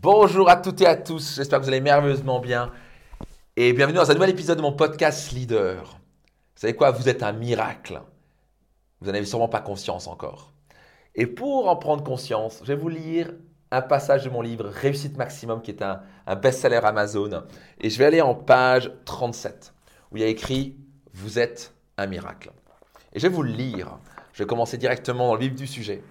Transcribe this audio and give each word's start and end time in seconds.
Bonjour 0.00 0.48
à 0.48 0.54
toutes 0.54 0.80
et 0.80 0.86
à 0.86 0.94
tous, 0.94 1.34
j'espère 1.34 1.58
que 1.58 1.64
vous 1.64 1.70
allez 1.70 1.80
merveilleusement 1.80 2.38
bien. 2.38 2.70
Et 3.56 3.72
bienvenue 3.72 3.96
dans 3.96 4.08
un 4.08 4.14
nouvel 4.14 4.30
épisode 4.30 4.56
de 4.56 4.62
mon 4.62 4.72
podcast 4.72 5.32
Leader. 5.32 5.82
Vous 5.82 6.60
savez 6.60 6.76
quoi 6.76 6.92
Vous 6.92 7.08
êtes 7.08 7.24
un 7.24 7.32
miracle. 7.32 8.00
Vous 9.00 9.08
n'en 9.08 9.14
avez 9.14 9.24
sûrement 9.24 9.48
pas 9.48 9.60
conscience 9.60 10.06
encore. 10.06 10.52
Et 11.16 11.26
pour 11.26 11.68
en 11.68 11.74
prendre 11.74 12.04
conscience, 12.04 12.60
je 12.62 12.68
vais 12.68 12.76
vous 12.76 12.88
lire 12.88 13.32
un 13.72 13.82
passage 13.82 14.22
de 14.22 14.30
mon 14.30 14.40
livre 14.40 14.68
Réussite 14.68 15.16
Maximum, 15.16 15.62
qui 15.62 15.72
est 15.72 15.82
un, 15.82 16.00
best-seller 16.36 16.80
Amazon. 16.84 17.42
Et 17.80 17.90
je 17.90 17.98
vais 17.98 18.04
aller 18.04 18.20
en 18.20 18.36
page 18.36 18.92
37, 19.04 19.74
où 20.12 20.16
il 20.16 20.20
y 20.20 20.24
a 20.24 20.28
écrit 20.28 20.76
Vous 21.12 21.40
êtes 21.40 21.74
un 21.96 22.06
miracle. 22.06 22.52
Et 23.14 23.18
je 23.18 23.26
vais 23.26 23.34
vous 23.34 23.42
le 23.42 23.50
lire. 23.50 23.98
Je 24.32 24.44
vais 24.44 24.46
commencer 24.46 24.78
directement 24.78 25.26
dans 25.26 25.34
le 25.34 25.40
vif 25.40 25.56
du 25.56 25.66
sujet. 25.66 26.04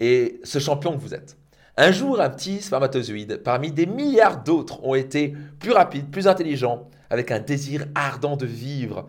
Et 0.00 0.40
ce 0.42 0.58
champion 0.58 0.92
que 0.96 1.00
vous 1.00 1.14
êtes. 1.14 1.36
Un 1.80 1.92
jour, 1.92 2.20
un 2.20 2.28
petit 2.28 2.60
spermatozoïde, 2.60 3.36
parmi 3.44 3.70
des 3.70 3.86
milliards 3.86 4.42
d'autres, 4.42 4.82
ont 4.82 4.96
été 4.96 5.36
plus 5.60 5.70
rapides, 5.70 6.10
plus 6.10 6.26
intelligents, 6.26 6.90
avec 7.08 7.30
un 7.30 7.38
désir 7.38 7.86
ardent 7.94 8.36
de 8.36 8.46
vivre, 8.46 9.08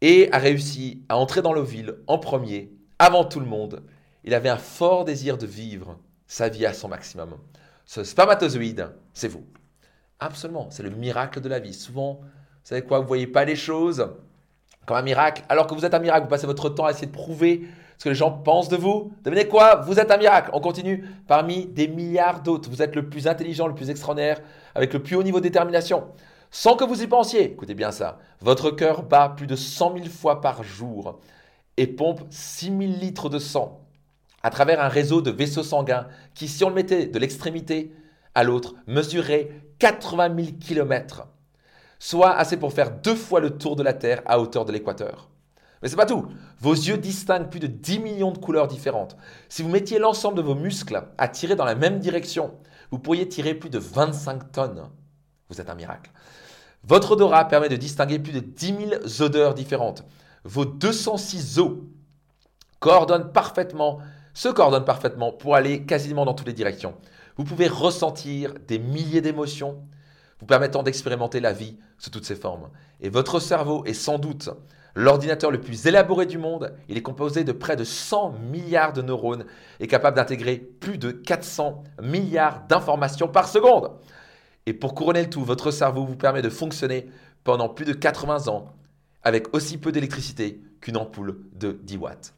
et 0.00 0.32
a 0.32 0.38
réussi 0.38 1.02
à 1.08 1.16
entrer 1.16 1.42
dans 1.42 1.52
l'ovule 1.52 1.96
en 2.06 2.18
premier, 2.18 2.70
avant 3.00 3.24
tout 3.24 3.40
le 3.40 3.46
monde. 3.46 3.82
Il 4.22 4.34
avait 4.34 4.50
un 4.50 4.56
fort 4.56 5.04
désir 5.04 5.36
de 5.36 5.46
vivre 5.46 5.98
sa 6.28 6.48
vie 6.48 6.64
à 6.64 6.72
son 6.72 6.86
maximum. 6.86 7.36
Ce 7.86 8.04
spermatozoïde, 8.04 8.90
c'est 9.12 9.26
vous. 9.26 9.44
Absolument, 10.20 10.68
c'est 10.70 10.84
le 10.84 10.90
miracle 10.90 11.40
de 11.40 11.48
la 11.48 11.58
vie. 11.58 11.74
Souvent, 11.74 12.20
vous 12.22 12.28
savez 12.62 12.82
quoi, 12.82 12.98
vous 12.98 13.04
ne 13.04 13.08
voyez 13.08 13.26
pas 13.26 13.44
les 13.44 13.56
choses 13.56 14.12
comme 14.86 14.96
un 14.96 15.02
miracle, 15.02 15.42
alors 15.48 15.66
que 15.66 15.74
vous 15.74 15.84
êtes 15.84 15.94
un 15.94 15.98
miracle, 15.98 16.22
vous 16.22 16.30
passez 16.30 16.46
votre 16.46 16.68
temps 16.68 16.86
à 16.86 16.92
essayer 16.92 17.08
de 17.08 17.12
prouver 17.12 17.66
ce 18.02 18.06
que 18.06 18.08
les 18.08 18.16
gens 18.16 18.32
pensent 18.32 18.68
de 18.68 18.76
vous. 18.76 19.12
Devinez 19.22 19.46
quoi? 19.46 19.76
Vous 19.76 20.00
êtes 20.00 20.10
un 20.10 20.16
miracle. 20.16 20.50
On 20.54 20.60
continue 20.60 21.08
parmi 21.28 21.66
des 21.66 21.86
milliards 21.86 22.42
d'autres. 22.42 22.68
Vous 22.68 22.82
êtes 22.82 22.96
le 22.96 23.08
plus 23.08 23.28
intelligent, 23.28 23.68
le 23.68 23.76
plus 23.76 23.90
extraordinaire, 23.90 24.40
avec 24.74 24.92
le 24.92 25.00
plus 25.00 25.14
haut 25.14 25.22
niveau 25.22 25.38
de 25.38 25.44
détermination. 25.44 26.08
Sans 26.50 26.74
que 26.74 26.82
vous 26.82 27.00
y 27.00 27.06
pensiez, 27.06 27.52
écoutez 27.52 27.74
bien 27.74 27.92
ça, 27.92 28.18
votre 28.40 28.72
cœur 28.72 29.04
bat 29.04 29.28
plus 29.28 29.46
de 29.46 29.54
100 29.54 29.98
000 29.98 30.06
fois 30.08 30.40
par 30.40 30.64
jour 30.64 31.20
et 31.76 31.86
pompe 31.86 32.22
6 32.28 32.76
000 32.76 32.80
litres 32.80 33.28
de 33.28 33.38
sang 33.38 33.86
à 34.42 34.50
travers 34.50 34.80
un 34.80 34.88
réseau 34.88 35.22
de 35.22 35.30
vaisseaux 35.30 35.62
sanguins 35.62 36.08
qui, 36.34 36.48
si 36.48 36.64
on 36.64 36.70
le 36.70 36.74
mettait 36.74 37.06
de 37.06 37.18
l'extrémité 37.20 37.94
à 38.34 38.42
l'autre, 38.42 38.74
mesurait 38.88 39.52
80 39.78 40.34
000 40.34 40.48
km, 40.58 41.28
soit 42.00 42.32
assez 42.32 42.56
pour 42.56 42.72
faire 42.72 42.90
deux 42.90 43.14
fois 43.14 43.38
le 43.38 43.50
tour 43.50 43.76
de 43.76 43.84
la 43.84 43.92
Terre 43.92 44.22
à 44.26 44.40
hauteur 44.40 44.64
de 44.64 44.72
l'équateur. 44.72 45.28
Mais 45.82 45.88
c'est 45.88 45.96
pas 45.96 46.06
tout. 46.06 46.26
Vos 46.60 46.74
yeux 46.74 46.96
distinguent 46.96 47.50
plus 47.50 47.60
de 47.60 47.66
10 47.66 47.98
millions 47.98 48.30
de 48.30 48.38
couleurs 48.38 48.68
différentes. 48.68 49.16
Si 49.48 49.62
vous 49.62 49.68
mettiez 49.68 49.98
l'ensemble 49.98 50.36
de 50.36 50.42
vos 50.42 50.54
muscles 50.54 51.02
à 51.18 51.28
tirer 51.28 51.56
dans 51.56 51.64
la 51.64 51.74
même 51.74 51.98
direction, 51.98 52.54
vous 52.90 52.98
pourriez 52.98 53.28
tirer 53.28 53.54
plus 53.54 53.70
de 53.70 53.78
25 53.78 54.52
tonnes. 54.52 54.88
Vous 55.48 55.60
êtes 55.60 55.70
un 55.70 55.74
miracle. 55.74 56.10
Votre 56.84 57.12
odorat 57.12 57.46
permet 57.46 57.68
de 57.68 57.76
distinguer 57.76 58.18
plus 58.18 58.32
de 58.32 58.40
10 58.40 58.66
000 58.66 59.22
odeurs 59.22 59.54
différentes. 59.54 60.04
Vos 60.44 60.64
206 60.64 61.58
os 61.58 61.78
coordonnent 62.80 63.32
parfaitement, 63.32 63.98
se 64.34 64.48
coordonnent 64.48 64.84
parfaitement 64.84 65.32
pour 65.32 65.54
aller 65.54 65.84
quasiment 65.84 66.24
dans 66.24 66.34
toutes 66.34 66.48
les 66.48 66.52
directions. 66.52 66.94
Vous 67.36 67.44
pouvez 67.44 67.68
ressentir 67.68 68.54
des 68.66 68.78
milliers 68.78 69.20
d'émotions, 69.20 69.82
vous 70.40 70.46
permettant 70.46 70.82
d'expérimenter 70.82 71.40
la 71.40 71.52
vie 71.52 71.78
sous 71.98 72.10
toutes 72.10 72.26
ses 72.26 72.34
formes. 72.34 72.70
Et 73.00 73.08
votre 73.08 73.40
cerveau 73.40 73.84
est 73.84 73.94
sans 73.94 74.18
doute 74.18 74.50
L'ordinateur 74.94 75.50
le 75.50 75.60
plus 75.60 75.86
élaboré 75.86 76.26
du 76.26 76.36
monde, 76.36 76.74
il 76.88 76.98
est 76.98 77.02
composé 77.02 77.44
de 77.44 77.52
près 77.52 77.76
de 77.76 77.84
100 77.84 78.32
milliards 78.50 78.92
de 78.92 79.00
neurones 79.00 79.46
et 79.80 79.86
capable 79.86 80.16
d'intégrer 80.16 80.56
plus 80.56 80.98
de 80.98 81.10
400 81.10 81.82
milliards 82.02 82.66
d'informations 82.66 83.28
par 83.28 83.48
seconde. 83.48 83.92
Et 84.66 84.74
pour 84.74 84.94
couronner 84.94 85.22
le 85.22 85.30
tout, 85.30 85.44
votre 85.44 85.70
cerveau 85.70 86.04
vous 86.04 86.16
permet 86.16 86.42
de 86.42 86.50
fonctionner 86.50 87.08
pendant 87.42 87.68
plus 87.68 87.86
de 87.86 87.94
80 87.94 88.48
ans 88.48 88.74
avec 89.22 89.54
aussi 89.54 89.78
peu 89.78 89.92
d'électricité 89.92 90.60
qu'une 90.80 90.96
ampoule 90.96 91.40
de 91.54 91.72
10 91.72 91.96
watts. 91.96 92.34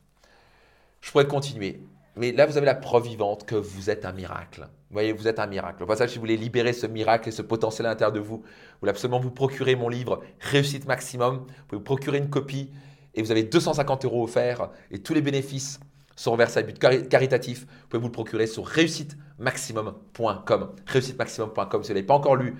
Je 1.01 1.11
pourrais 1.11 1.27
continuer, 1.27 1.81
mais 2.17 2.33
là 2.33 2.47
vous 2.47 2.57
avez 2.57 2.67
la 2.67 2.75
preuve 2.75 3.05
vivante 3.05 3.47
que 3.47 3.55
vous 3.55 3.91
êtes 3.91 4.05
un 4.05 4.13
miracle. 4.13 4.63
Vous 4.63 4.95
voyez, 4.95 5.13
vous 5.13 5.27
êtes 5.27 5.41
un 5.41 5.47
miracle. 5.47 5.83
Au 5.83 5.87
passage, 5.87 6.11
si 6.11 6.17
vous 6.17 6.21
voulez 6.21 6.37
libérer 6.37 6.73
ce 6.73 6.87
miracle 6.87 7.29
et 7.29 7.33
ce 7.33 7.43
potentiel 7.43 7.87
à 7.87 7.91
l'intérieur 7.91 8.13
de 8.13 8.21
vous, 8.21 8.39
vous 8.39 8.45
voulez 8.81 8.91
absolument 8.91 9.19
vous 9.19 9.33
procurer 9.33 9.75
mon 9.75 9.89
livre 9.89 10.23
Réussite 10.41 10.87
Maximum. 10.87 11.39
Vous 11.39 11.45
pouvez 11.67 11.79
vous 11.79 11.85
procurer 11.85 12.19
une 12.19 12.31
copie 12.31 12.71
et 13.15 13.23
vous 13.23 13.31
avez 13.31 13.43
250 13.43 14.05
euros 14.05 14.25
offerts 14.25 14.71
et 14.91 15.01
tous 15.01 15.15
les 15.15 15.23
bénéfices 15.23 15.81
sont 16.17 16.33
reversés 16.33 16.61
à 16.61 16.63
but 16.63 16.79
caritatif. 16.79 17.63
Vous 17.63 17.89
pouvez 17.89 18.01
vous 18.01 18.07
le 18.07 18.13
procurer 18.13 18.47
sur 18.47 18.65
réussitemaximum.com. 18.67 20.73
Réussitemaximum.com. 20.87 21.83
Si 21.83 21.89
vous 21.89 21.93
ne 21.93 21.95
l'avez 21.95 22.07
pas 22.07 22.15
encore 22.15 22.37
lu, 22.37 22.55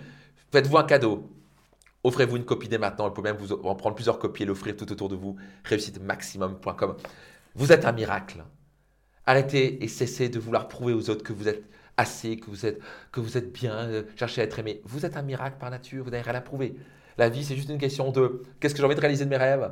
faites-vous 0.51 0.77
un 0.77 0.85
cadeau. 0.85 1.31
Offrez-vous 2.03 2.37
une 2.37 2.45
copie 2.45 2.69
dès 2.69 2.79
maintenant. 2.79 3.07
Vous 3.09 3.15
pouvez 3.15 3.33
même 3.33 3.41
vous 3.41 3.53
en 3.53 3.77
prendre 3.77 3.95
plusieurs 3.95 4.19
copies 4.19 4.43
et 4.43 4.47
l'offrir 4.47 4.77
tout 4.77 4.91
autour 4.91 5.09
de 5.09 5.15
vous. 5.15 5.37
Réussitemaximum.com. 5.65 6.97
Vous 7.55 7.73
êtes 7.73 7.85
un 7.85 7.93
miracle. 7.93 8.43
Arrêtez 9.27 9.83
et 9.83 9.89
cessez 9.89 10.29
de 10.29 10.39
vouloir 10.39 10.69
prouver 10.69 10.93
aux 10.93 11.11
autres 11.11 11.23
que 11.23 11.33
vous 11.33 11.49
êtes 11.49 11.65
assez, 11.97 12.37
que 12.37 12.51
vous 12.51 12.67
êtes, 12.67 12.81
que 13.13 13.21
vous 13.21 13.39
êtes 13.39 13.53
bien, 13.53 13.75
euh, 13.75 14.03
cherchez 14.17 14.41
à 14.41 14.45
être 14.45 14.59
aimé. 14.59 14.81
Vous 14.85 15.07
êtes 15.07 15.17
un 15.17 15.23
miracle 15.23 15.57
par 15.59 15.71
nature, 15.71 16.05
vous 16.05 16.11
n'avez 16.11 16.23
rien 16.23 16.35
à 16.35 16.41
prouver. 16.41 16.75
La 17.17 17.29
vie, 17.29 17.45
c'est 17.45 17.55
juste 17.55 17.69
une 17.69 17.79
question 17.79 18.11
de 18.11 18.43
qu'est-ce 18.59 18.75
que 18.75 18.81
j'ai 18.81 18.87
envie 18.87 18.97
de 18.97 19.01
réaliser 19.01 19.25
de 19.25 19.31
mes 19.31 19.37
rêves? 19.37 19.71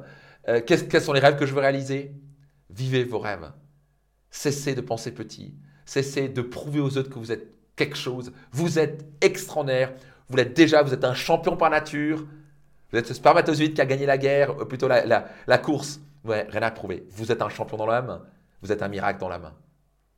Euh, 0.48 0.60
Quels 0.64 1.02
sont 1.02 1.12
les 1.12 1.20
rêves 1.20 1.36
que 1.36 1.46
je 1.46 1.52
veux 1.52 1.60
réaliser? 1.60 2.12
Vivez 2.70 3.04
vos 3.04 3.18
rêves. 3.18 3.50
Cessez 4.30 4.74
de 4.74 4.80
penser 4.80 5.12
petit. 5.12 5.54
Cessez 5.84 6.28
de 6.28 6.42
prouver 6.42 6.80
aux 6.80 6.96
autres 6.96 7.10
que 7.10 7.18
vous 7.18 7.32
êtes 7.32 7.48
quelque 7.76 7.96
chose. 7.96 8.32
Vous 8.52 8.78
êtes 8.78 9.04
extraordinaire. 9.20 9.92
Vous 10.28 10.36
l'êtes 10.36 10.54
déjà, 10.54 10.82
vous 10.82 10.94
êtes 10.94 11.04
un 11.04 11.14
champion 11.14 11.56
par 11.56 11.70
nature. 11.70 12.24
Vous 12.90 12.98
êtes 12.98 13.06
ce 13.06 13.14
spermatozoïde 13.14 13.74
qui 13.74 13.80
a 13.80 13.86
gagné 13.86 14.06
la 14.06 14.18
guerre, 14.18 14.58
ou 14.60 14.64
plutôt 14.64 14.88
la, 14.88 15.04
la, 15.04 15.28
la 15.46 15.58
course. 15.58 16.00
Ouais, 16.24 16.46
rien 16.48 16.62
à 16.62 16.70
prouver. 16.70 17.04
Vous 17.10 17.32
êtes 17.32 17.42
un 17.42 17.48
champion 17.48 17.76
dans 17.76 17.86
l'âme. 17.86 18.20
Vous 18.62 18.72
êtes 18.72 18.82
un 18.82 18.88
miracle 18.88 19.20
dans 19.20 19.28
la 19.28 19.38
main. 19.38 19.54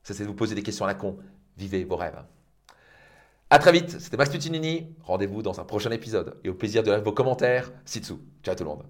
Cessez 0.03 0.23
de 0.23 0.29
vous 0.29 0.35
poser 0.35 0.55
des 0.55 0.63
questions 0.63 0.85
à 0.85 0.89
la 0.89 0.95
con 0.95 1.19
vivez 1.57 1.85
vos 1.85 1.97
rêves. 1.97 2.23
A 3.51 3.59
très 3.59 3.73
vite, 3.73 4.01
c'était 4.01 4.17
Max 4.17 4.31
Tutinini. 4.31 4.95
Rendez-vous 5.03 5.43
dans 5.43 5.61
un 5.61 5.65
prochain 5.65 5.91
épisode 5.91 6.39
et 6.45 6.49
au 6.49 6.55
plaisir 6.55 6.83
de 6.83 6.93
vos 6.93 7.13
commentaires. 7.13 7.73
Sitsu. 7.85 8.15
Ciao 8.43 8.55
tout 8.55 8.65
le 8.65 8.71
monde. 8.71 8.85